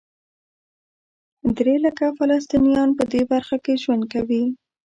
[1.57, 4.43] درې لکه فلسطینیان په دې برخه کې ژوند کوي.